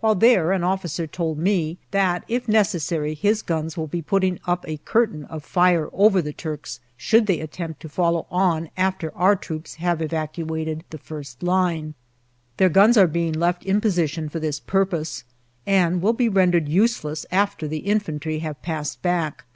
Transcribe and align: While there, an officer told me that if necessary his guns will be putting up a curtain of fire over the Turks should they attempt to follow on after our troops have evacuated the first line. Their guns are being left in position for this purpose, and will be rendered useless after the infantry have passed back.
While 0.00 0.16
there, 0.16 0.52
an 0.52 0.64
officer 0.64 1.06
told 1.06 1.38
me 1.38 1.78
that 1.92 2.24
if 2.28 2.46
necessary 2.46 3.14
his 3.14 3.40
guns 3.40 3.74
will 3.74 3.86
be 3.86 4.02
putting 4.02 4.38
up 4.46 4.66
a 4.68 4.76
curtain 4.76 5.24
of 5.24 5.42
fire 5.42 5.88
over 5.94 6.20
the 6.20 6.34
Turks 6.34 6.78
should 6.94 7.24
they 7.26 7.40
attempt 7.40 7.80
to 7.80 7.88
follow 7.88 8.26
on 8.30 8.68
after 8.76 9.16
our 9.16 9.34
troops 9.34 9.76
have 9.76 10.02
evacuated 10.02 10.84
the 10.90 10.98
first 10.98 11.42
line. 11.42 11.94
Their 12.58 12.68
guns 12.68 12.98
are 12.98 13.06
being 13.06 13.32
left 13.32 13.64
in 13.64 13.80
position 13.80 14.28
for 14.28 14.40
this 14.40 14.60
purpose, 14.60 15.24
and 15.66 16.02
will 16.02 16.12
be 16.12 16.28
rendered 16.28 16.68
useless 16.68 17.24
after 17.32 17.66
the 17.66 17.78
infantry 17.78 18.40
have 18.40 18.60
passed 18.60 19.00
back. 19.00 19.46